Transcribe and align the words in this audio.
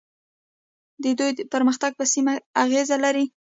د 1.03 1.05
دوی 1.19 1.31
پرمختګ 1.53 1.91
په 1.99 2.05
سیمه 2.13 2.33
اغیز 2.63 2.89
لري. 3.03 3.25